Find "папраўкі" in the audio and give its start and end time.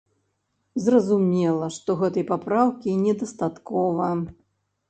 2.31-2.97